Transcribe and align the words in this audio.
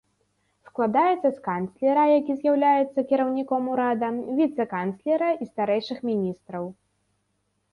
Складаецца 0.67 1.25
з 1.25 1.33
канцлера, 1.47 2.05
які 2.19 2.33
з'яўляецца 2.39 2.99
кіраўніком 3.11 3.63
урада, 3.75 4.09
віцэ-канцлера 4.41 5.29
і 5.43 5.49
старэйшых 5.51 5.97
міністраў. 6.11 6.65